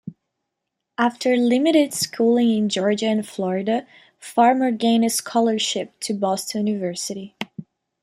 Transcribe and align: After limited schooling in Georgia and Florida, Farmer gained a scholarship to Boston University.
After 0.97 1.35
limited 1.37 1.93
schooling 1.93 2.49
in 2.57 2.69
Georgia 2.69 3.05
and 3.05 3.23
Florida, 3.23 3.85
Farmer 4.17 4.71
gained 4.71 5.05
a 5.05 5.11
scholarship 5.11 5.99
to 5.99 6.15
Boston 6.15 6.65
University. 6.65 7.35